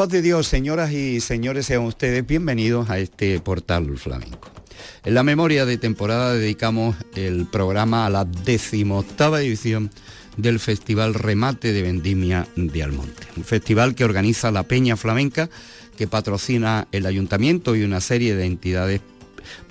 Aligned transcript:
paz 0.00 0.08
de 0.08 0.22
Dios, 0.22 0.46
señoras 0.46 0.92
y 0.92 1.20
señores, 1.20 1.66
sean 1.66 1.82
ustedes 1.82 2.26
bienvenidos 2.26 2.88
a 2.88 2.98
este 2.98 3.38
portal 3.38 3.98
flamenco. 3.98 4.48
En 5.04 5.12
la 5.12 5.22
memoria 5.22 5.66
de 5.66 5.76
temporada 5.76 6.32
dedicamos 6.32 6.96
el 7.14 7.44
programa 7.44 8.06
a 8.06 8.08
la 8.08 8.24
decimoctava 8.24 9.42
edición 9.42 9.90
del 10.38 10.58
Festival 10.58 11.12
Remate 11.12 11.74
de 11.74 11.82
Vendimia 11.82 12.48
de 12.56 12.82
Almonte, 12.82 13.26
un 13.36 13.44
festival 13.44 13.94
que 13.94 14.06
organiza 14.06 14.50
la 14.50 14.62
Peña 14.62 14.96
Flamenca, 14.96 15.50
que 15.98 16.06
patrocina 16.06 16.88
el 16.92 17.04
ayuntamiento 17.04 17.76
y 17.76 17.82
una 17.82 18.00
serie 18.00 18.34
de 18.34 18.46
entidades 18.46 19.02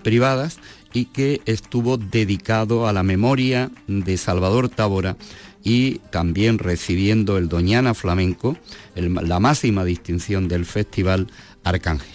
privadas 0.04 0.60
y 0.94 1.06
que 1.06 1.42
estuvo 1.48 1.98
dedicado 1.98 2.88
a 2.88 2.94
la 2.94 3.02
memoria 3.02 3.72
de 3.88 4.16
Salvador 4.18 4.70
Tábora 4.70 5.18
y 5.64 6.00
también 6.12 6.60
recibiendo 6.60 7.38
el 7.38 7.50
Doñana 7.50 7.94
Flamenco, 7.94 8.58
la 8.96 9.40
máxima 9.40 9.84
distinción 9.86 10.48
del 10.48 10.66
Festival 10.66 11.28
Arcángel. 11.64 12.08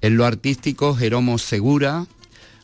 En 0.00 0.16
lo 0.16 0.24
artístico, 0.24 0.94
Jeromo 0.94 1.38
Segura, 1.38 2.06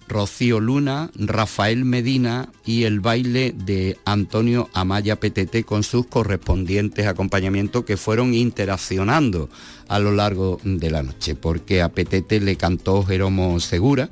Rocío 0.08 0.58
Luna, 0.58 1.10
Rafael 1.14 1.84
Medina 1.84 2.48
y 2.64 2.84
el 2.84 3.00
baile 3.00 3.54
de 3.54 3.98
Antonio 4.04 4.70
Amaya 4.72 5.20
Petete 5.20 5.64
con 5.64 5.82
sus 5.82 6.06
correspondientes 6.06 7.06
acompañamientos 7.06 7.84
que 7.84 7.96
fueron 7.96 8.34
interaccionando 8.34 9.50
a 9.86 9.98
lo 9.98 10.12
largo 10.12 10.58
de 10.64 10.90
la 10.90 11.02
noche, 11.02 11.34
porque 11.34 11.82
a 11.82 11.90
Petete 11.90 12.40
le 12.40 12.56
cantó 12.56 13.04
Jeromo 13.04 13.60
Segura, 13.60 14.08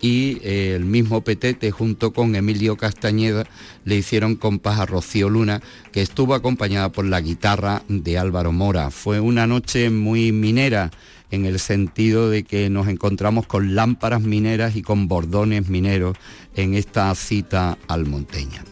y 0.00 0.38
eh, 0.42 0.74
el 0.74 0.84
mismo 0.84 1.22
Petete 1.22 1.70
junto 1.70 2.12
con 2.12 2.34
Emilio 2.34 2.76
Castañeda 2.76 3.44
le 3.84 3.96
hicieron 3.96 4.36
compás 4.36 4.78
a 4.78 4.86
Rocío 4.86 5.28
Luna, 5.28 5.62
que 5.92 6.02
estuvo 6.02 6.34
acompañada 6.34 6.90
por 6.90 7.04
la 7.04 7.20
guitarra 7.20 7.82
de 7.88 8.18
Álvaro 8.18 8.52
Mora. 8.52 8.90
Fue 8.90 9.20
una 9.20 9.46
noche 9.46 9.90
muy 9.90 10.32
minera 10.32 10.90
en 11.30 11.44
el 11.44 11.58
sentido 11.58 12.30
de 12.30 12.44
que 12.44 12.70
nos 12.70 12.88
encontramos 12.88 13.46
con 13.46 13.74
lámparas 13.74 14.22
mineras 14.22 14.76
y 14.76 14.82
con 14.82 15.08
bordones 15.08 15.68
mineros 15.68 16.16
en 16.54 16.74
esta 16.74 17.14
cita 17.14 17.78
almonteña. 17.88 18.64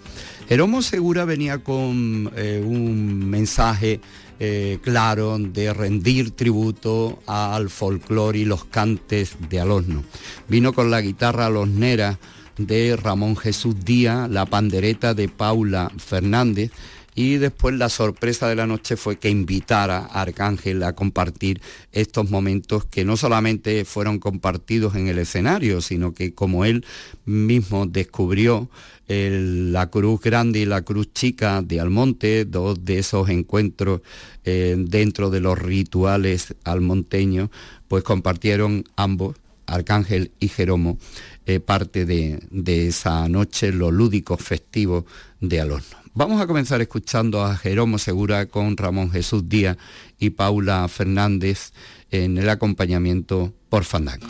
Jeromo 0.49 0.83
Segura 0.83 1.25
venía 1.25 1.59
con 1.65 2.31
eh, 2.37 2.63
un 2.65 3.31
mensaje 3.31 4.01
eh, 4.39 4.79
claro 4.83 5.39
de 5.39 5.73
rendir 5.73 6.33
tributo 6.33 7.23
al 7.27 7.71
folclore 7.71 8.41
y 8.41 8.45
los 8.45 8.65
cantes 8.65 9.37
de 9.49 9.61
Alosno. 9.61 10.05
Vino 10.49 10.75
con 10.75 10.91
la 10.91 11.01
guitarra 11.01 11.49
losnera 11.49 12.19
de 12.59 12.97
Ramón 12.97 13.37
Jesús 13.37 13.85
Díaz, 13.85 14.29
la 14.31 14.45
pandereta 14.45 15.15
de 15.15 15.29
Paula 15.29 15.91
Fernández 15.97 16.71
y 17.15 17.37
después 17.37 17.75
la 17.77 17.89
sorpresa 17.89 18.49
de 18.49 18.57
la 18.57 18.67
noche 18.67 18.97
fue 18.97 19.19
que 19.19 19.31
invitara 19.31 19.99
a 19.99 20.23
Arcángel 20.23 20.83
a 20.83 20.95
compartir 20.95 21.61
estos 21.93 22.31
momentos 22.31 22.85
que 22.87 23.05
no 23.05 23.17
solamente 23.17 23.85
fueron 23.85 24.19
compartidos 24.19 24.97
en 24.97 25.09
el 25.09 25.19
escenario, 25.19 25.81
sino 25.81 26.13
que 26.13 26.35
como 26.35 26.65
él 26.65 26.85
mismo 27.25 27.87
descubrió 27.87 28.69
la 29.07 29.91
Cruz 29.91 30.21
Grande 30.21 30.61
y 30.61 30.65
la 30.65 30.83
Cruz 30.83 31.13
Chica 31.13 31.63
de 31.63 31.81
Almonte, 31.81 32.45
dos 32.45 32.85
de 32.85 32.99
esos 32.99 33.29
encuentros 33.29 34.01
eh, 34.45 34.77
dentro 34.79 35.31
de 35.31 35.41
los 35.41 35.59
rituales 35.59 36.55
almonteños, 36.65 37.51
pues 37.89 38.03
compartieron 38.03 38.85
ambos, 38.97 39.37
Arcángel 39.67 40.33
y 40.41 40.49
Jeromo, 40.49 40.99
eh, 41.47 41.61
parte 41.61 42.07
de, 42.07 42.41
esa 42.89 43.29
noche, 43.29 43.73
los 43.73 43.93
lúdicos 43.93 44.41
festivos 44.43 45.05
de 45.41 45.61
Alonso. 45.61 46.04
Vamos 46.17 46.41
a 46.41 46.47
comenzar 46.47 46.81
escuchando 46.81 47.43
a 47.43 47.57
Jeromo 47.57 47.99
Segura 47.99 48.47
con 48.47 48.77
Ramón 48.77 49.11
Jesús 49.11 49.49
Díaz 49.49 49.77
y 50.17 50.31
Paula 50.31 50.87
Fernández 50.87 51.73
en 52.09 52.39
el 52.39 52.49
acompañamiento 52.51 53.53
por 53.69 53.83
Fandango. 53.83 54.29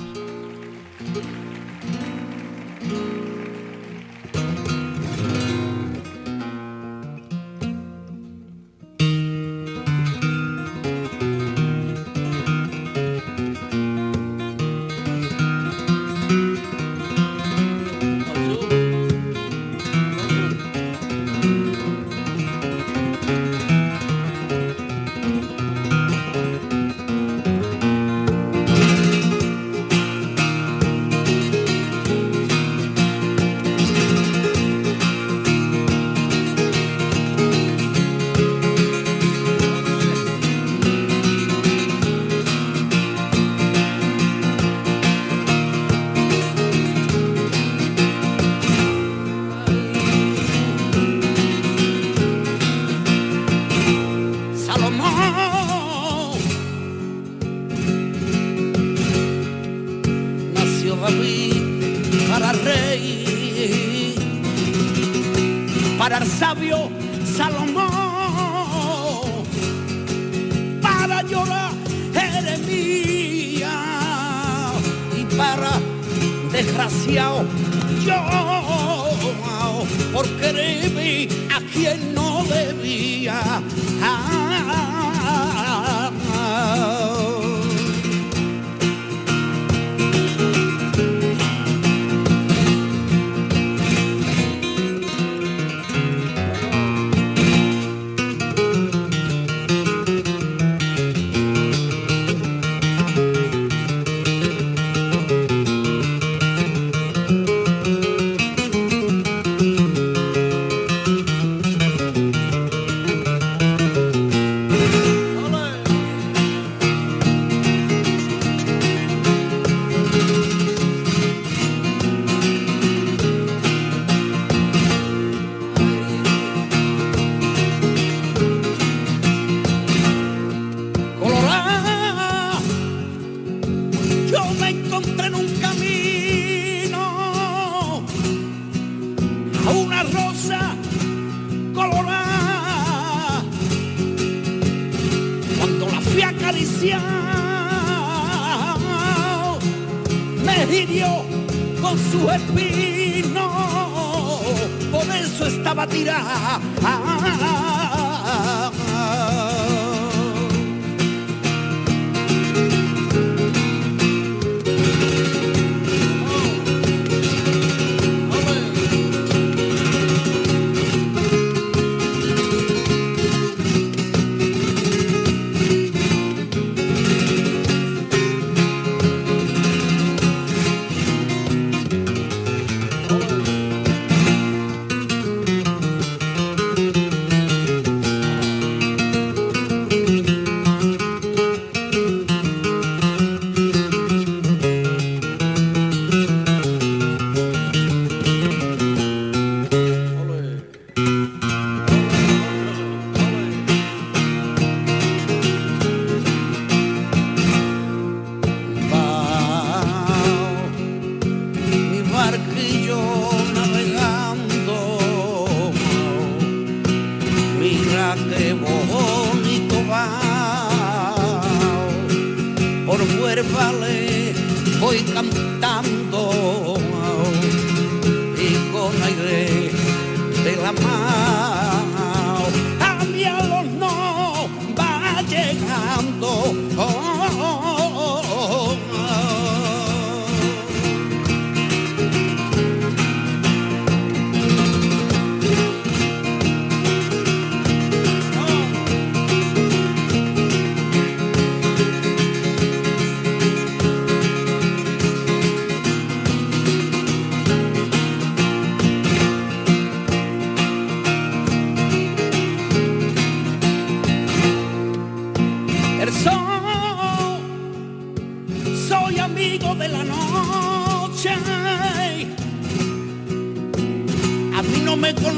batirá. 155.86 156.16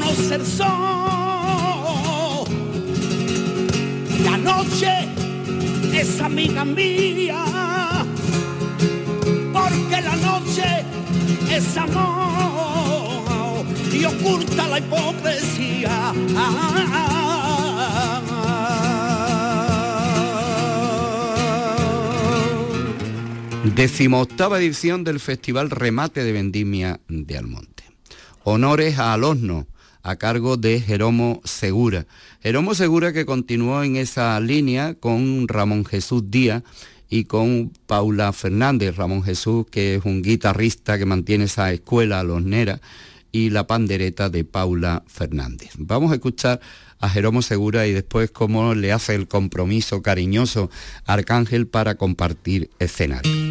Eso 0.09 0.35
estaba 0.35 1.17
tirada. 15.55 16.27
Decimoctava 23.75 24.57
edición 24.57 25.03
del 25.03 25.19
Festival 25.19 25.69
Remate 25.69 26.23
de 26.23 26.31
Vendimia 26.31 26.99
de 27.07 27.37
Almonte. 27.37 27.83
Honores 28.43 28.97
a 28.97 29.13
Alosno, 29.13 29.67
a 30.03 30.15
cargo 30.15 30.57
de 30.57 30.79
Jeromo 30.79 31.41
Segura. 31.43 32.05
Jeromo 32.41 32.75
Segura 32.75 33.13
que 33.13 33.25
continuó 33.25 33.83
en 33.83 33.95
esa 33.95 34.39
línea 34.39 34.95
con 34.95 35.47
Ramón 35.47 35.85
Jesús 35.85 36.23
Díaz 36.29 36.63
y 37.09 37.25
con 37.25 37.71
Paula 37.85 38.33
Fernández. 38.33 38.95
Ramón 38.95 39.23
Jesús, 39.23 39.65
que 39.69 39.95
es 39.95 40.05
un 40.05 40.21
guitarrista 40.21 40.97
que 40.97 41.05
mantiene 41.05 41.45
esa 41.45 41.71
escuela 41.71 42.19
alosnera, 42.19 42.81
y 43.31 43.49
la 43.49 43.67
pandereta 43.67 44.29
de 44.29 44.43
Paula 44.45 45.03
Fernández. 45.07 45.71
Vamos 45.77 46.11
a 46.11 46.15
escuchar 46.15 46.59
a 46.99 47.09
Jeromo 47.09 47.41
Segura 47.41 47.85
y 47.85 47.93
después 47.93 48.31
cómo 48.31 48.73
le 48.73 48.91
hace 48.91 49.15
el 49.15 49.27
compromiso 49.27 50.01
cariñoso 50.01 50.69
Arcángel 51.05 51.67
para 51.67 51.95
compartir 51.95 52.71
escenario. 52.79 53.46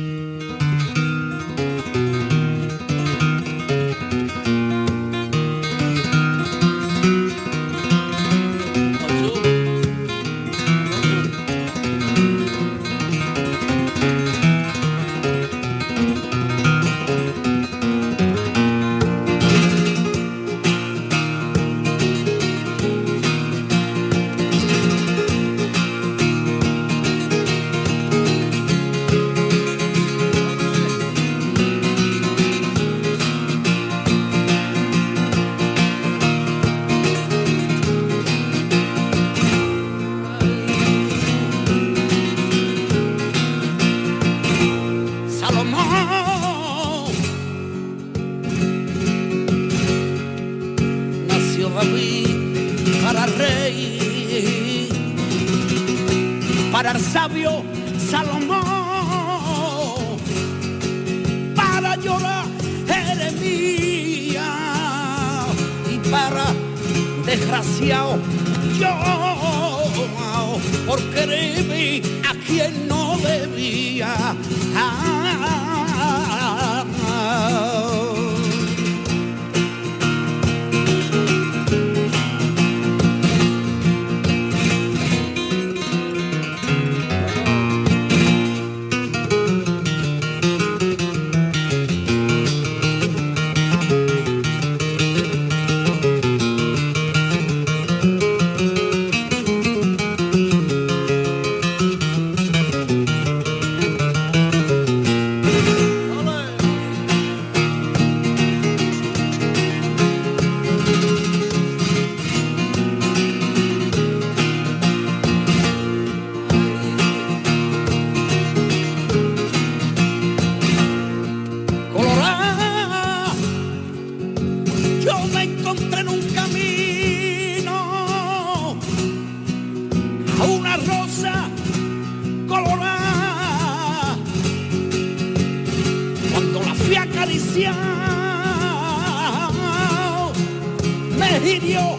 Me 141.30 141.50
hirió 141.50 141.98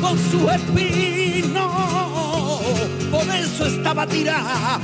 con 0.00 0.18
su 0.18 0.48
espino, 0.50 1.70
por 3.10 3.28
eso 3.34 3.66
estaba 3.66 4.06
tirada. 4.06 4.80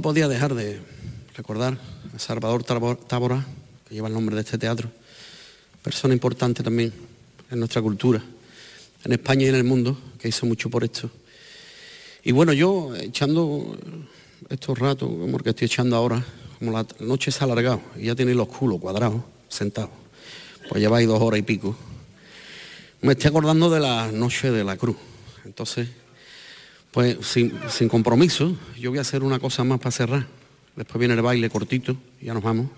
Podía 0.00 0.28
dejar 0.28 0.54
de 0.54 0.80
recordar 1.36 1.76
a 2.14 2.18
Salvador 2.18 2.64
Tábora, 2.64 3.44
que 3.86 3.94
lleva 3.94 4.08
el 4.08 4.14
nombre 4.14 4.34
de 4.34 4.42
este 4.42 4.56
teatro, 4.56 4.90
persona 5.82 6.14
importante 6.14 6.62
también 6.62 6.92
en 7.50 7.58
nuestra 7.58 7.82
cultura, 7.82 8.22
en 9.04 9.12
España 9.12 9.44
y 9.44 9.48
en 9.48 9.56
el 9.56 9.64
mundo, 9.64 9.98
que 10.18 10.28
hizo 10.28 10.46
mucho 10.46 10.70
por 10.70 10.84
esto. 10.84 11.10
Y 12.22 12.32
bueno, 12.32 12.52
yo 12.52 12.94
echando 12.94 13.76
estos 14.48 14.78
ratos, 14.78 15.08
como 15.08 15.38
que 15.38 15.50
estoy 15.50 15.66
echando 15.66 15.96
ahora, 15.96 16.24
como 16.58 16.70
la 16.72 16.86
noche 17.00 17.32
se 17.32 17.40
ha 17.40 17.44
alargado 17.44 17.82
y 17.96 18.04
ya 18.06 18.14
tiene 18.14 18.34
los 18.34 18.48
culos 18.48 18.80
cuadrados, 18.80 19.22
sentados, 19.48 19.90
pues 20.68 20.80
lleváis 20.80 21.08
dos 21.08 21.20
horas 21.20 21.40
y 21.40 21.42
pico, 21.42 21.76
me 23.00 23.12
estoy 23.12 23.30
acordando 23.30 23.68
de 23.68 23.80
la 23.80 24.12
noche 24.12 24.52
de 24.52 24.62
la 24.62 24.76
cruz. 24.76 24.96
Entonces, 25.44 25.88
pues 26.92 27.16
sin, 27.26 27.88
compromiso, 27.88 28.54
yo 28.78 28.90
voy 28.90 28.98
a 28.98 29.00
hacer 29.00 29.22
una 29.22 29.38
cosa 29.38 29.64
más 29.64 29.78
para 29.78 29.90
cerrar. 29.90 30.26
Después 30.76 30.98
viene 30.98 31.14
el 31.14 31.22
baile 31.22 31.50
cortito 31.50 31.96
ya 32.20 32.34
nos 32.34 32.42
vamos. 32.42 32.68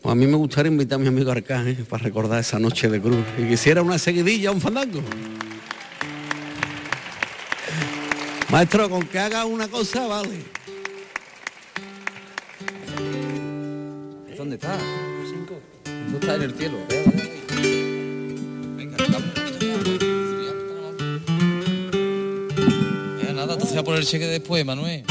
Pues 0.00 0.10
a 0.10 0.14
mí 0.14 0.26
me 0.26 0.36
gustaría 0.36 0.72
invitar 0.72 0.96
a 0.96 1.02
mi 1.02 1.08
amigo 1.08 1.30
Arcángel 1.30 1.78
¿eh? 1.78 1.84
para 1.88 2.02
recordar 2.02 2.40
esa 2.40 2.58
noche 2.58 2.88
de 2.88 3.00
cruz. 3.00 3.22
Y 3.38 3.46
quisiera 3.48 3.82
una 3.82 3.98
seguidilla, 3.98 4.50
un 4.50 4.60
fandango. 4.62 5.02
Maestro, 8.50 8.88
con 8.88 9.02
que 9.02 9.18
haga 9.18 9.44
una 9.44 9.68
cosa, 9.68 10.06
vale. 10.06 10.42
¿Dónde 14.36 14.56
está? 14.56 14.78
¿Dónde 15.84 16.18
está 16.18 16.34
en 16.34 16.42
el 16.42 16.54
cielo? 16.54 16.78
Se 23.40 23.74
va 23.74 23.80
a 23.80 23.84
poner 23.84 24.00
el 24.00 24.06
cheque 24.06 24.26
después, 24.26 24.66
Manuel. 24.66 25.02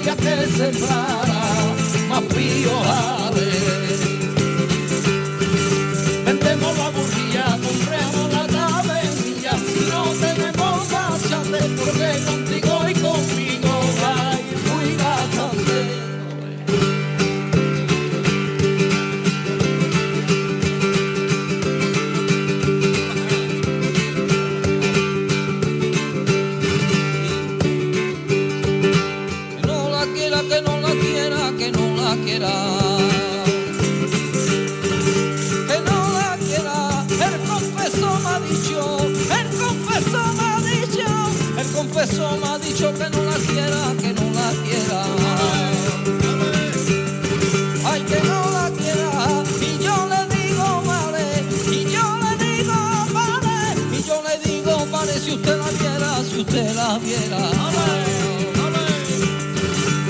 Quería 0.00 0.16
que 0.16 0.46
sembrara 0.46 1.74
más 2.08 2.22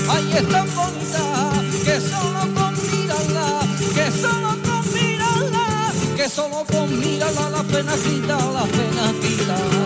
Ahí 0.09 0.33
es 0.37 0.49
tan 0.49 0.67
bonita 0.75 1.51
que 1.85 1.99
solo 2.01 2.41
con 2.53 2.73
mirarla, 2.91 3.59
que 3.95 4.11
solo 4.11 4.49
con 4.65 4.93
mirarla, 4.93 5.93
que 6.15 6.29
solo 6.29 6.65
con 6.71 6.99
mirarla 6.99 7.49
la 7.49 7.63
pena 7.63 7.93
quita, 7.95 8.37
la 8.53 8.63
pena 8.63 9.13
quita. 9.21 9.80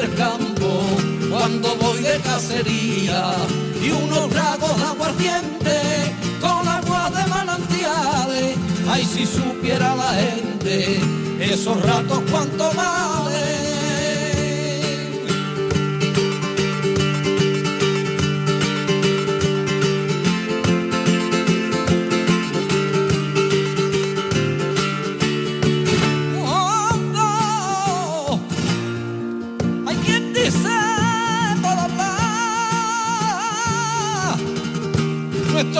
del 0.00 0.14
campo 0.14 0.82
cuando 1.30 1.76
voy 1.76 2.00
de 2.02 2.18
cacería 2.20 3.34
y 3.82 3.90
unos 3.90 4.30
tragos 4.30 4.70
aguardiente 4.82 6.14
con 6.40 6.66
agua 6.66 7.10
de 7.10 7.26
manantiales. 7.28 8.56
Ay, 8.88 9.04
si 9.04 9.26
supiera 9.26 9.94
la 9.94 10.12
gente 10.14 11.00
esos 11.40 11.80
ratos 11.82 12.20
cuanto 12.30 12.72
valen. 12.74 13.69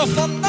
fuck 0.07 0.40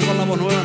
pío 0.00 0.60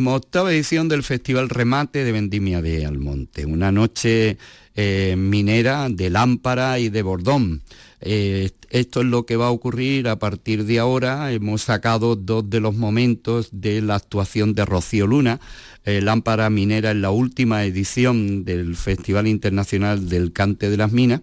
octava 0.00 0.52
edición 0.52 0.88
del 0.88 1.02
Festival 1.02 1.50
Remate 1.50 2.02
de 2.04 2.12
Vendimia 2.12 2.62
de 2.62 2.86
Almonte, 2.86 3.44
una 3.44 3.70
noche 3.70 4.38
eh, 4.74 5.14
minera 5.18 5.88
de 5.90 6.08
lámpara 6.08 6.78
y 6.78 6.88
de 6.88 7.02
bordón. 7.02 7.62
Eh, 8.00 8.50
esto 8.70 9.02
es 9.02 9.06
lo 9.06 9.26
que 9.26 9.36
va 9.36 9.48
a 9.48 9.50
ocurrir 9.50 10.08
a 10.08 10.18
partir 10.18 10.64
de 10.64 10.78
ahora. 10.78 11.30
Hemos 11.30 11.62
sacado 11.62 12.16
dos 12.16 12.48
de 12.48 12.60
los 12.60 12.74
momentos 12.74 13.50
de 13.52 13.82
la 13.82 13.96
actuación 13.96 14.54
de 14.54 14.64
Rocío 14.64 15.06
Luna, 15.06 15.40
eh, 15.84 16.00
lámpara 16.00 16.48
minera 16.48 16.90
en 16.90 17.02
la 17.02 17.10
última 17.10 17.64
edición 17.64 18.46
del 18.46 18.76
Festival 18.76 19.26
Internacional 19.26 20.08
del 20.08 20.32
Cante 20.32 20.70
de 20.70 20.78
las 20.78 20.90
Minas 20.90 21.20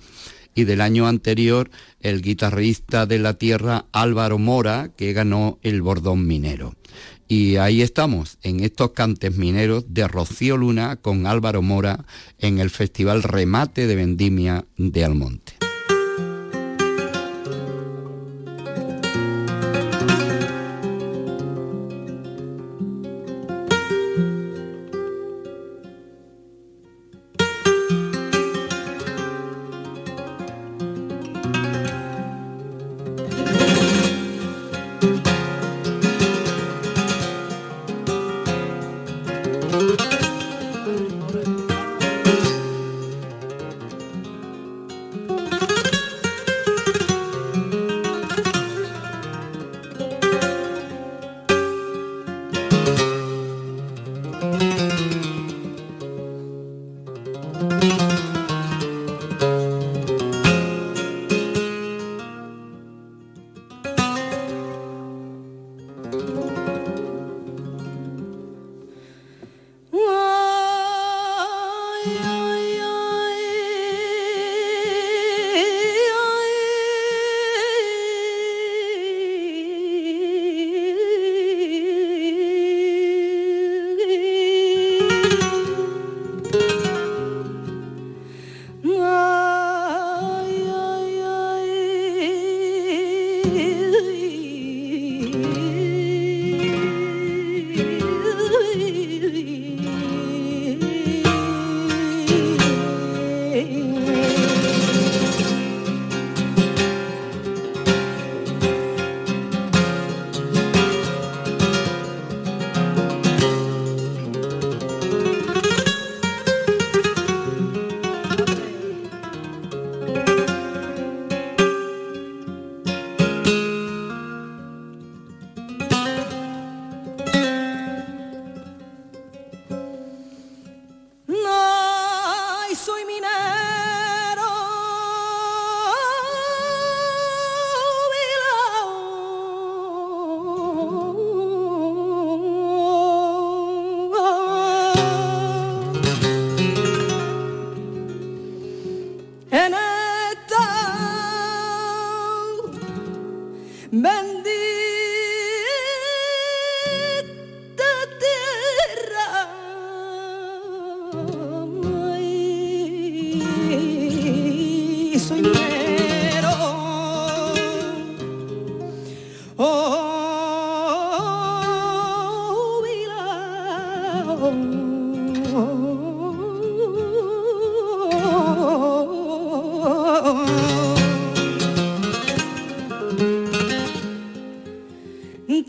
y 0.54 0.66
del 0.66 0.82
año 0.82 1.08
anterior 1.08 1.72
el 2.02 2.22
guitarrista 2.22 3.08
de 3.08 3.18
la 3.18 3.34
tierra 3.34 3.86
Álvaro 3.92 4.38
Mora, 4.38 4.92
que 4.96 5.14
ganó 5.14 5.58
el 5.64 5.82
bordón 5.82 6.28
minero. 6.28 6.76
Y 7.32 7.58
ahí 7.58 7.84
estamos, 7.84 8.40
en 8.42 8.62
estos 8.62 8.94
cantes 8.94 9.38
mineros 9.38 9.86
de 9.88 10.08
Rocío 10.08 10.58
Luna 10.58 10.96
con 10.96 11.28
Álvaro 11.28 11.62
Mora 11.62 12.06
en 12.40 12.58
el 12.58 12.72
Festival 12.72 13.22
Remate 13.22 13.86
de 13.86 13.96
Vendimia 13.96 14.66
de 14.78 15.06
Almonte. 15.06 15.69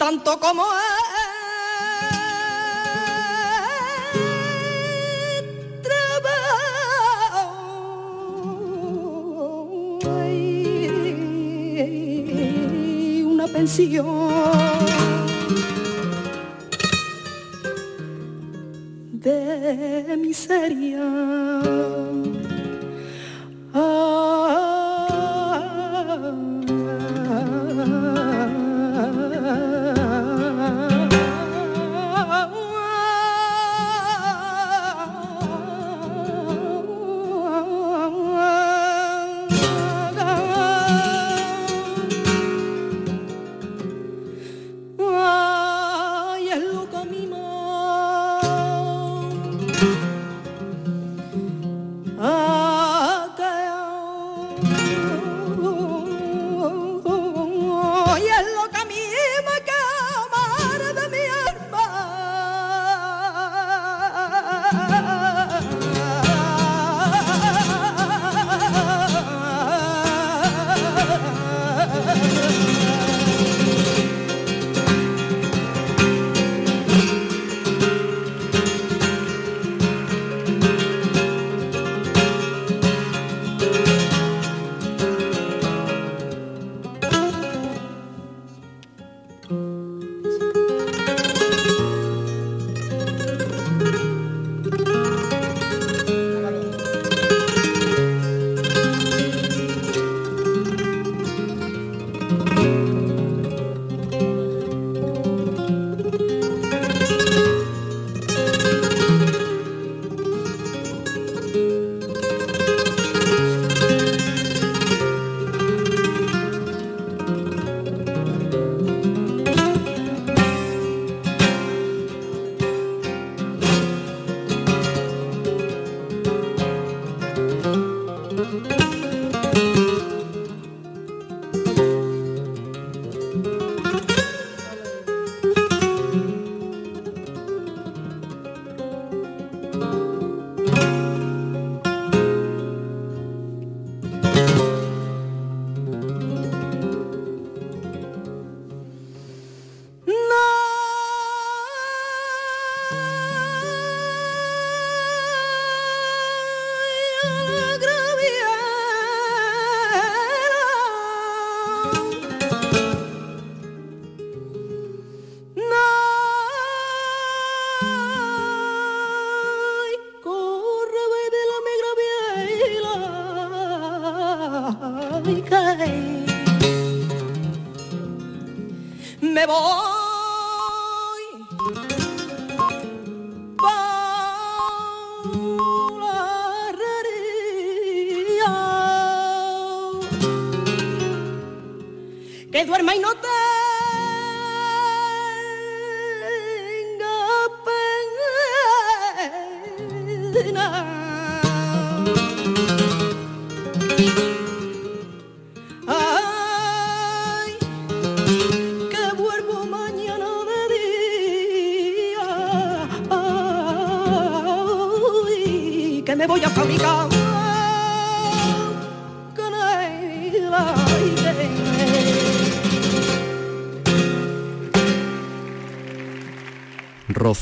Tanto 0.01 0.41
como 0.41 0.65
una 13.27 13.47
pensión 13.47 14.40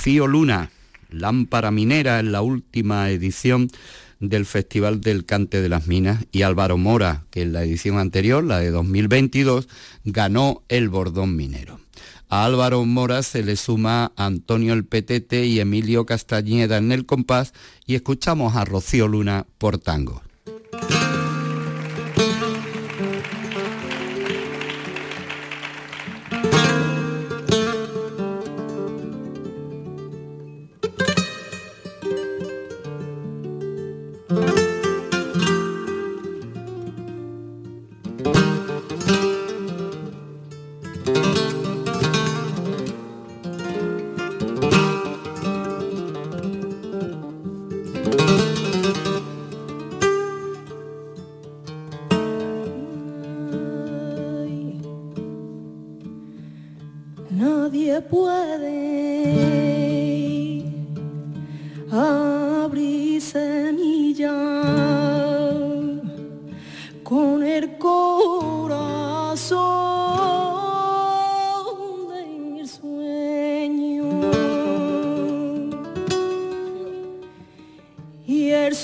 Rocío 0.09 0.27
Luna, 0.27 0.71
Lámpara 1.11 1.71
Minera 1.71 2.18
en 2.18 2.33
la 2.33 2.40
última 2.40 3.11
edición 3.11 3.68
del 4.21 4.47
Festival 4.47 5.03
del 5.03 5.27
Cante 5.27 5.61
de 5.61 5.68
las 5.68 5.87
Minas 5.87 6.25
y 6.33 6.40
Álvaro 6.40 6.79
Mora, 6.79 7.27
que 7.31 7.42
en 7.42 7.53
la 7.53 7.62
edición 7.62 7.99
anterior, 7.99 8.42
la 8.42 8.59
de 8.59 8.71
2022, 8.71 9.68
ganó 10.05 10.62
el 10.71 10.88
Bordón 10.88 11.37
Minero. 11.37 11.79
A 12.31 12.47
Álvaro 12.47 12.87
Mora 12.87 13.23
se 13.23 13.42
le 13.42 13.57
suma 13.57 14.12
Antonio 14.16 14.73
El 14.73 14.87
Petete 14.87 15.44
y 15.44 15.61
Emilio 15.61 16.07
Castañeda 16.07 16.79
en 16.79 16.90
el 16.90 17.05
compás 17.05 17.53
y 17.85 17.94
escuchamos 17.94 18.57
a 18.57 18.64
Rocío 18.64 19.09
Luna 19.09 19.44
por 19.59 19.77
tango. 19.77 20.23
El 78.68 78.76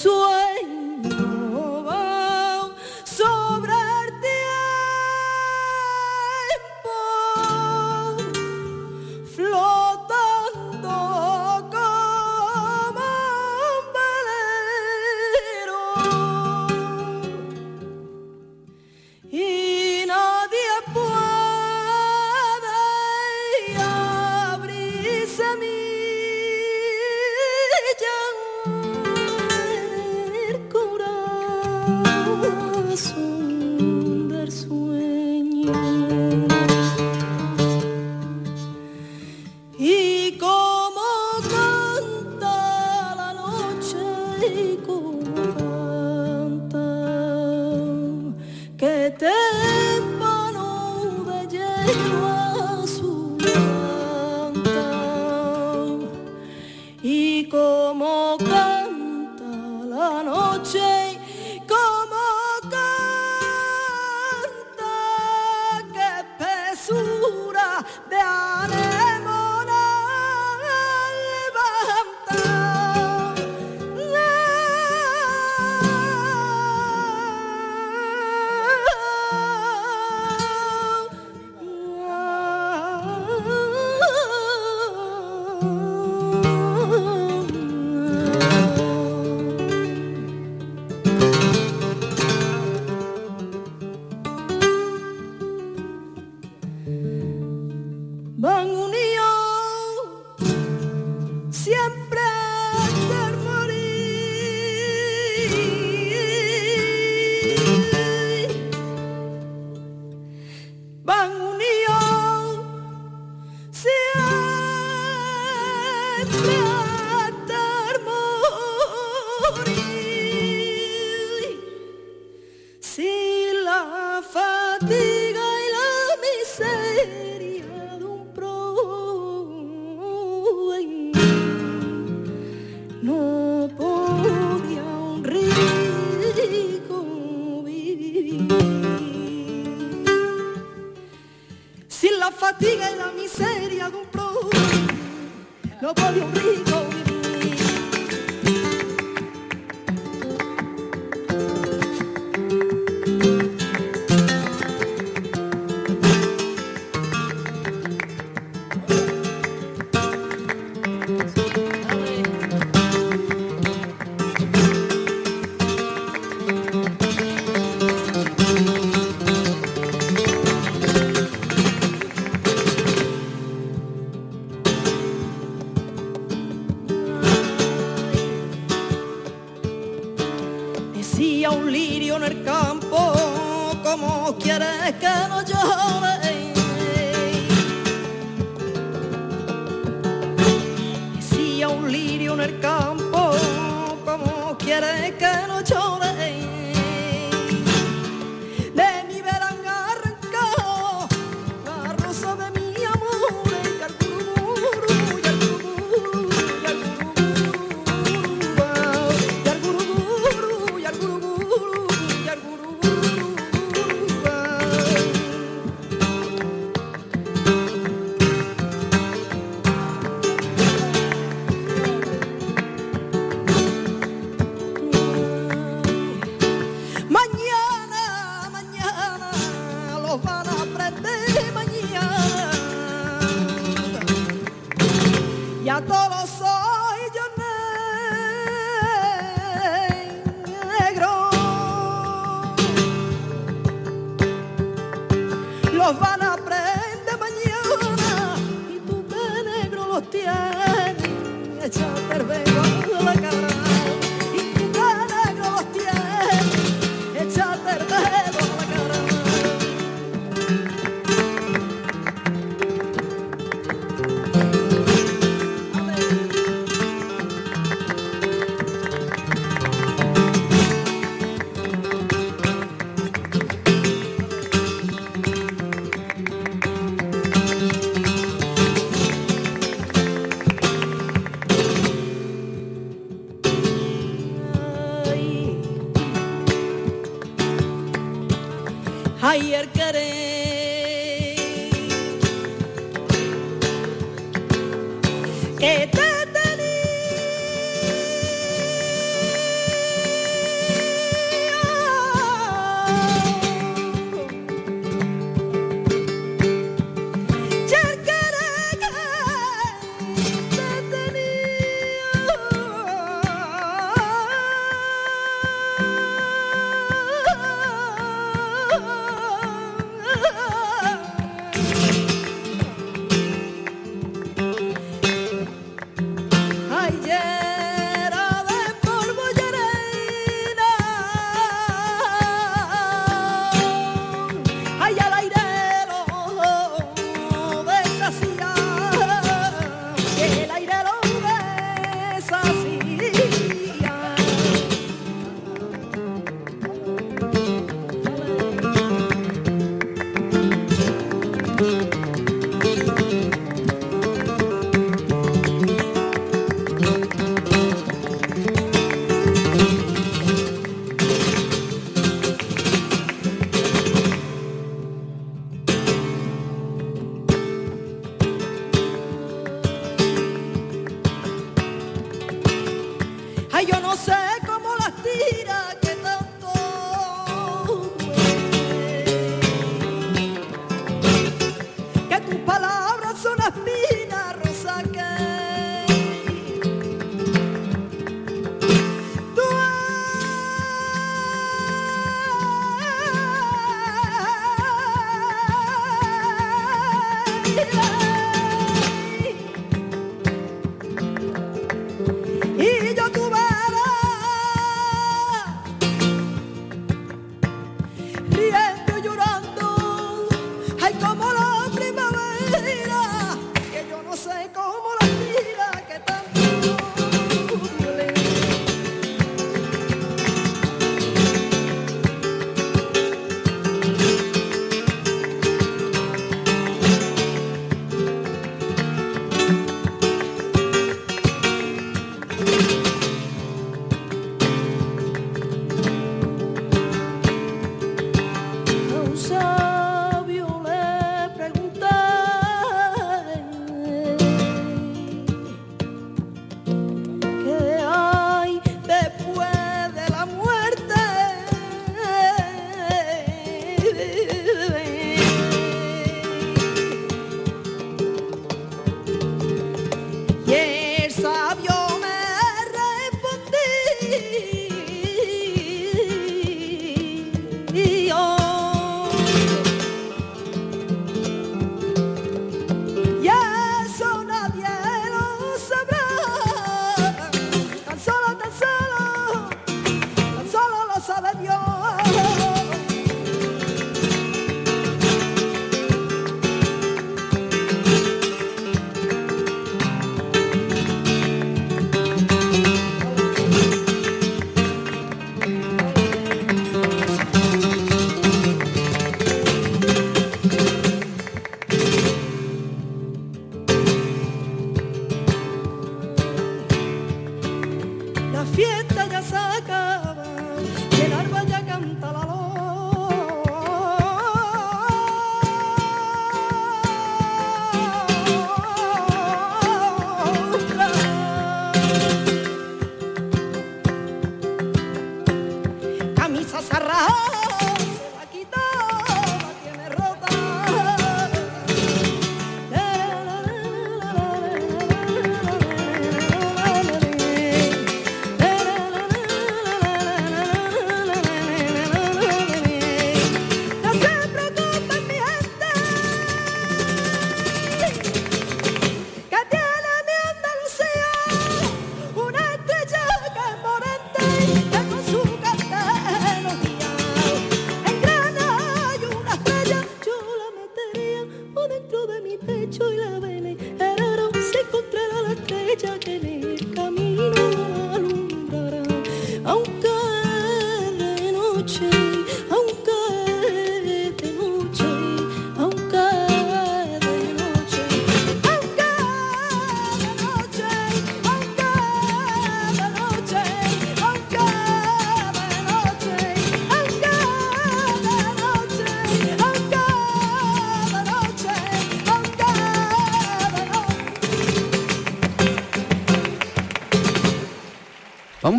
siempre 101.64 102.13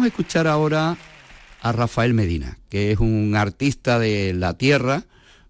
a 0.06 0.10
escuchar 0.10 0.45
ahora 0.45 0.97
a 1.62 1.72
Rafael 1.72 2.14
Medina, 2.14 2.60
que 2.70 2.91
es 2.91 2.99
un 2.99 3.36
artista 3.36 3.97
de 3.97 4.34
la 4.36 4.56
tierra, 4.56 5.03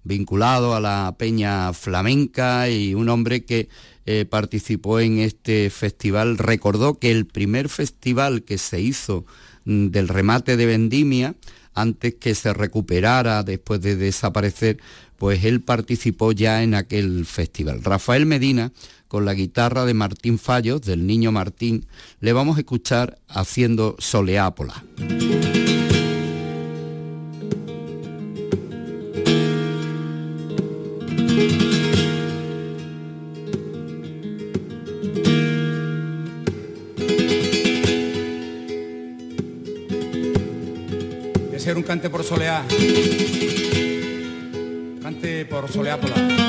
vinculado 0.05 0.75
a 0.75 0.79
la 0.79 1.13
peña 1.17 1.73
flamenca 1.73 2.69
y 2.69 2.93
un 2.93 3.09
hombre 3.09 3.43
que 3.43 3.67
eh, 4.05 4.23
participó 4.23 5.01
en 5.01 5.19
este 5.19 5.69
festival. 5.69 6.37
Recordó 6.37 6.99
que 6.99 7.11
el 7.11 7.25
primer 7.25 7.67
festival 7.67 8.43
que 8.43 8.57
se 8.57 8.79
hizo 8.79 9.25
mm, 9.65 9.87
del 9.87 10.07
remate 10.07 10.55
de 10.55 10.65
Vendimia, 10.65 11.35
antes 11.73 12.15
que 12.15 12.33
se 12.33 12.53
recuperara 12.53 13.43
después 13.43 13.81
de 13.81 13.97
desaparecer, 13.97 14.77
pues 15.17 15.43
él 15.43 15.61
participó 15.61 16.31
ya 16.31 16.63
en 16.63 16.75
aquel 16.75 17.25
festival. 17.25 17.83
Rafael 17.83 18.25
Medina, 18.25 18.71
con 19.07 19.25
la 19.25 19.33
guitarra 19.33 19.85
de 19.85 19.93
Martín 19.93 20.39
Fallos, 20.39 20.81
del 20.81 21.05
niño 21.07 21.31
Martín, 21.31 21.85
le 22.19 22.33
vamos 22.33 22.57
a 22.57 22.59
escuchar 22.59 23.17
haciendo 23.27 23.95
Soleápola. 23.99 24.83
ser 41.65 41.77
un 41.77 41.83
cante 41.83 42.11
por 42.11 42.23
soleá. 42.23 42.63
Cante 45.01 45.45
por 45.45 45.67
soleápola. 45.67 46.44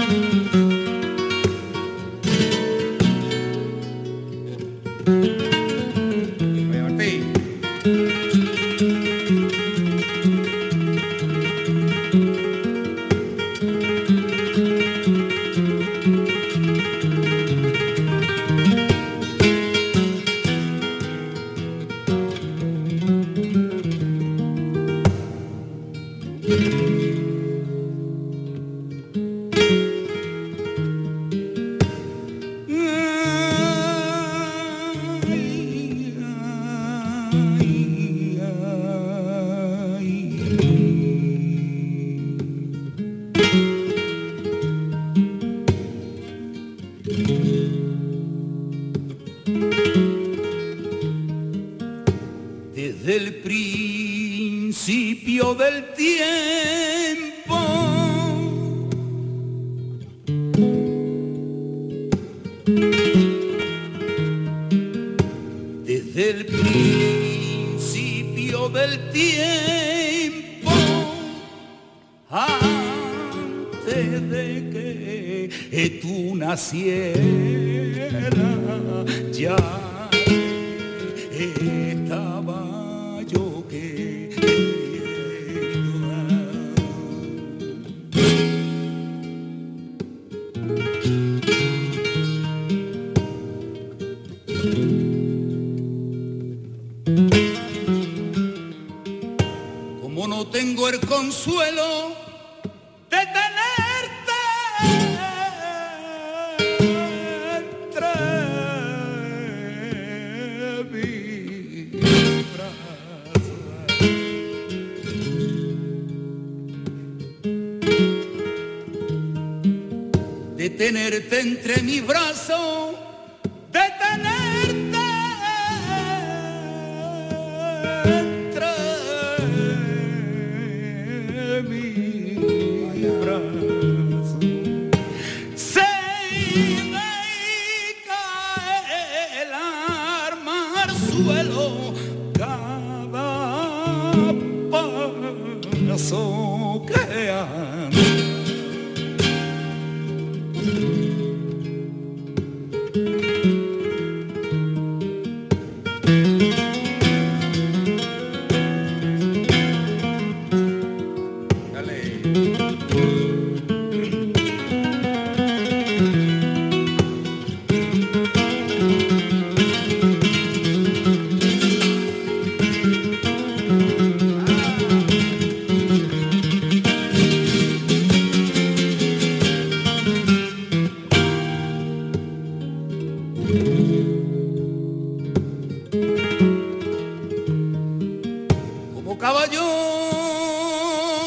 Caballo 189.19 189.65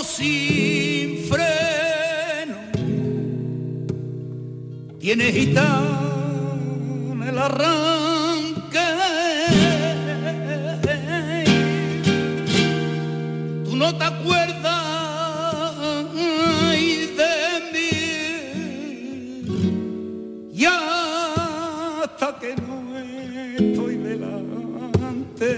sin 0.03 1.25
freno. 1.27 2.57
Tiene 4.99 5.31
gitana 5.31 5.99
el 7.29 7.37
arranque. 7.37 8.87
Tú 13.65 13.75
no 13.75 13.95
te 13.95 14.03
acuerdas 14.03 14.83
de 17.19 17.33
mí. 17.73 17.91
Y 20.53 20.65
hasta 20.65 22.27
que 22.39 22.55
no 22.55 22.97
estoy 22.97 23.95
delante 23.97 25.49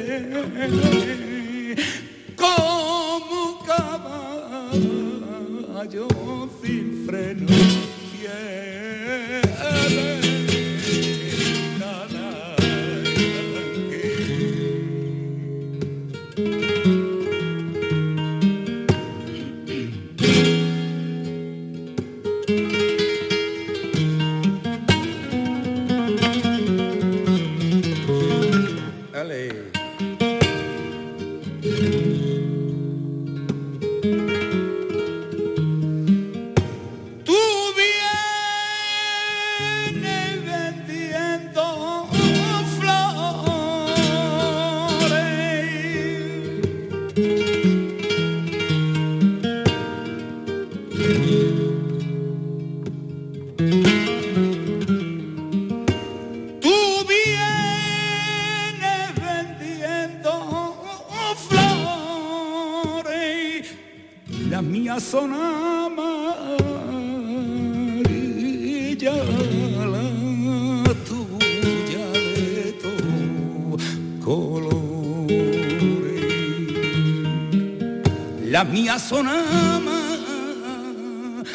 La 78.51 78.63
mía 78.65 78.99
son 78.99 79.27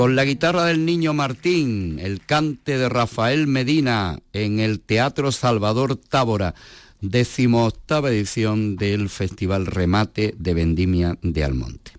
Con 0.00 0.16
la 0.16 0.24
guitarra 0.24 0.64
del 0.64 0.86
niño 0.86 1.12
Martín, 1.12 1.98
el 2.00 2.24
cante 2.24 2.78
de 2.78 2.88
Rafael 2.88 3.46
Medina 3.46 4.18
en 4.32 4.58
el 4.58 4.80
Teatro 4.80 5.30
Salvador 5.30 5.94
Tábora, 5.94 6.54
decimoctava 7.02 8.08
edición 8.08 8.76
del 8.76 9.10
Festival 9.10 9.66
Remate 9.66 10.34
de 10.38 10.54
Vendimia 10.54 11.18
de 11.20 11.44
Almonte. 11.44 11.92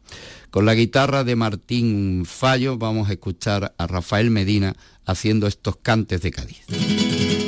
Con 0.49 0.66
la 0.66 0.74
guitarra 0.74 1.24
de 1.24 1.36
Martín 1.36 2.24
Fallo 2.26 2.80
vamos 2.80 3.08
a 3.08 3.12
escuchar 3.12 3.76
a 3.78 3.86
Rafael 3.86 4.32
Medina 4.32 4.76
haciendo 5.06 5.45
estos 5.45 5.76
cantes 5.76 6.24
de 6.24 6.32
Cádiz. 6.32 7.41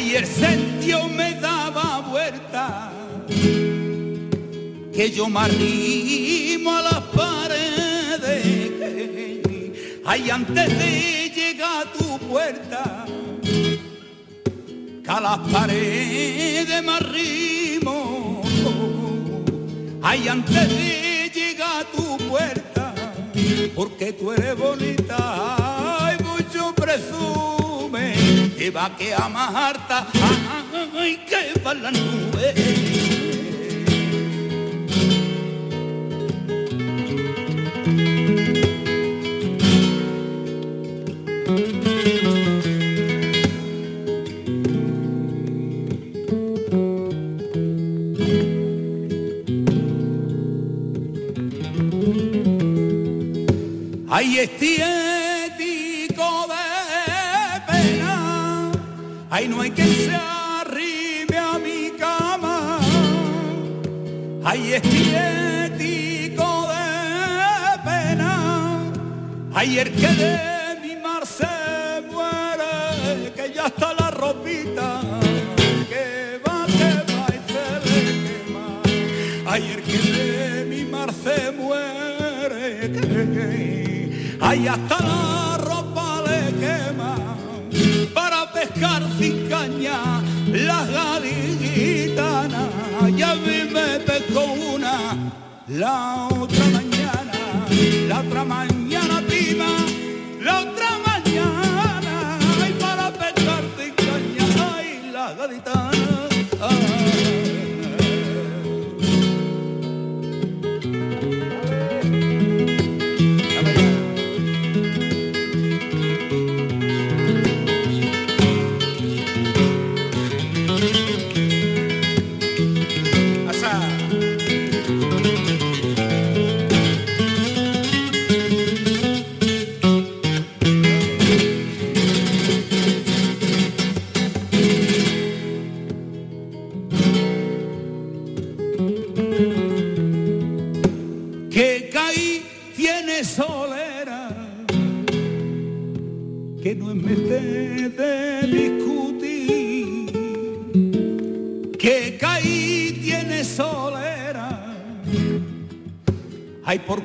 El 0.00 0.26
sentido 0.26 1.08
me 1.08 1.34
daba 1.34 2.00
vuelta, 2.08 2.92
que 4.92 5.10
yo 5.10 5.28
me 5.28 5.40
arrimo 5.40 6.76
a 6.76 6.82
las 6.82 7.00
paredes. 7.14 8.46
Ay, 10.04 10.30
antes 10.30 10.78
de 10.78 11.32
llegar 11.34 11.84
a 11.84 11.92
tu 11.92 12.16
puerta, 12.28 13.06
que 13.42 15.10
a 15.10 15.20
las 15.20 15.38
paredes 15.50 16.82
me 16.84 16.92
arrimo. 16.92 18.42
Ay, 20.00 20.28
antes 20.28 20.68
de 20.68 21.30
llegar 21.34 21.82
a 21.82 21.84
tu 21.84 22.16
puerta, 22.28 22.94
porque 23.74 24.12
tú 24.12 24.30
eres 24.30 24.56
bonita, 24.56 26.06
ay, 26.06 26.18
mucho 26.24 26.72
presume, 26.72 27.57
te 28.56 28.70
va 28.70 28.86
a 28.86 28.96
quedar 28.96 29.30
más 29.30 29.54
harta, 29.54 30.06
ay, 30.96 31.24
que 31.28 31.60
va 31.60 31.74
la 31.74 31.90
nube. 31.90 32.54
Ay, 54.10 54.38
estiético 54.38 54.86
de 54.86 55.07
Ay, 59.30 59.46
no 59.46 59.60
hay 59.60 59.70
quien 59.70 59.88
se 59.88 60.14
arribe 60.14 61.36
a 61.36 61.58
mi 61.58 61.90
cama. 61.98 62.78
Ay, 64.42 64.72
es 64.72 64.80
quietico 64.80 66.66
de 66.68 67.78
pena. 67.84 68.90
Ay, 69.52 69.80
el 69.80 69.92
que 69.92 70.08
de 70.08 70.80
mi 70.80 70.96
mar 70.96 71.26
se 71.26 71.46
muere, 72.10 73.30
que 73.36 73.52
ya 73.52 73.66
está 73.66 73.92
la 73.92 74.10
ropita. 74.12 75.02
Que 75.90 76.40
va, 76.46 76.64
que 76.66 77.12
va 77.12 77.26
y 77.28 77.40
se 77.52 77.64
le 77.84 78.00
quema. 78.24 78.80
Ay, 79.46 79.72
el 79.74 79.82
que 79.82 79.98
de 79.98 80.64
mi 80.64 80.84
mar 80.86 81.12
se 81.12 81.52
muere, 81.52 82.92
que, 82.92 84.38
ay, 84.40 84.68
hasta 84.68 84.98
la 85.02 85.58
ropa 85.58 86.22
le 86.26 86.54
quema 86.58 87.17
pescar 88.58 89.02
sin 89.18 89.48
caña 89.48 90.22
las 90.50 90.90
gaditanas. 90.90 92.68
Y 93.16 93.22
a 93.22 93.34
mí 93.34 93.70
me 93.72 94.00
pescó 94.00 94.44
una 94.74 95.16
la 95.68 96.28
otra 96.28 96.64
mañana, 96.66 96.87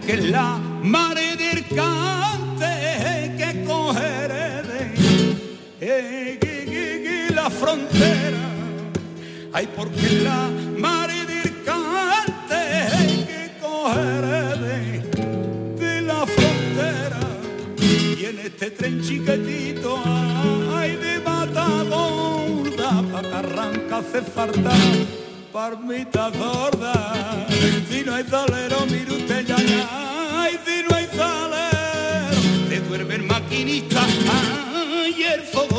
porque 0.06 0.18
la 0.18 0.73
in 33.54 33.68
Italië 33.68 35.40
voor 35.52 35.73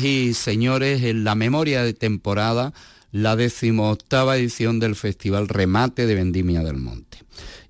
Y 0.00 0.32
señores, 0.34 1.02
en 1.02 1.24
la 1.24 1.34
memoria 1.34 1.82
de 1.82 1.92
temporada, 1.92 2.72
la 3.10 3.36
decimoctava 3.36 4.38
edición 4.38 4.80
del 4.80 4.96
Festival 4.96 5.48
Remate 5.48 6.06
de 6.06 6.14
Vendimia 6.14 6.62
del 6.62 6.76
Monte. 6.76 7.18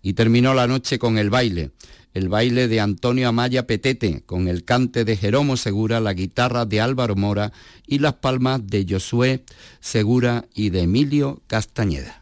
Y 0.03 0.13
terminó 0.13 0.55
la 0.55 0.69
noche 0.69 0.99
con 0.99 1.19
el 1.19 1.31
baile, 1.31 1.71
el 2.15 2.29
baile 2.29 2.69
de 2.69 2.81
Antonio 2.81 3.29
Amaya 3.29 3.67
Petete, 3.67 4.23
con 4.25 4.47
el 4.47 4.65
cante 4.65 5.05
de 5.05 5.17
Jeromo 5.17 5.57
Segura, 5.57 6.01
la 6.01 6.15
guitarra 6.15 6.65
de 6.65 6.81
Álvaro 6.81 7.17
Mora 7.17 7.53
y 7.87 7.99
las 7.99 8.15
palmas 8.15 8.67
de 8.67 8.87
Josué 8.89 9.45
Segura 9.81 10.47
y 10.55 10.71
de 10.71 10.83
Emilio 10.83 11.43
Castañeda. 11.49 12.22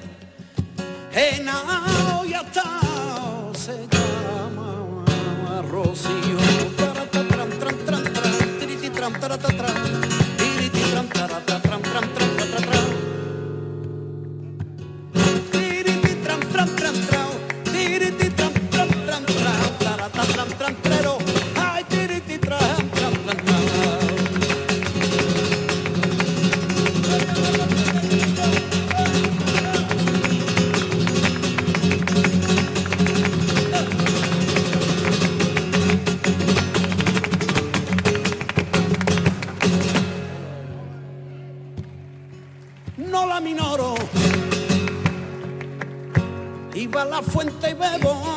la 47.17 47.23
fuente 47.23 47.71
y 47.71 47.75
bebo, 47.75 48.36